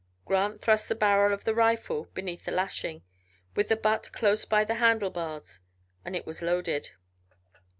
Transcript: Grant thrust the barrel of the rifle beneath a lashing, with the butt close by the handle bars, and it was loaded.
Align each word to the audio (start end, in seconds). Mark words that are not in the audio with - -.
Grant 0.25 0.61
thrust 0.63 0.89
the 0.89 0.95
barrel 0.95 1.31
of 1.31 1.43
the 1.43 1.53
rifle 1.53 2.05
beneath 2.15 2.47
a 2.47 2.51
lashing, 2.51 3.03
with 3.55 3.67
the 3.67 3.75
butt 3.75 4.11
close 4.11 4.45
by 4.45 4.63
the 4.63 4.73
handle 4.81 5.11
bars, 5.11 5.59
and 6.03 6.15
it 6.15 6.25
was 6.25 6.41
loaded. 6.41 6.89